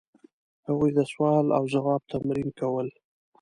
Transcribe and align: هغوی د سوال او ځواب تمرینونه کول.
هغوی 0.67 0.91
د 0.97 0.99
سوال 1.11 1.45
او 1.57 1.63
ځواب 1.73 2.01
تمرینونه 2.11 2.53
کول. 2.59 2.87